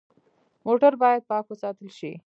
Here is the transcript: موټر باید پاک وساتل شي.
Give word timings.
موټر 0.65 0.93
باید 1.01 1.21
پاک 1.29 1.45
وساتل 1.49 1.89
شي. 1.97 2.11